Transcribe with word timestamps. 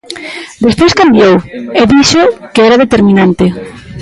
Despois 0.67 0.97
cambiou 1.01 1.33
e 1.79 1.81
dixo 1.93 2.21
que 2.53 2.61
era 2.67 2.81
determinante. 2.83 3.45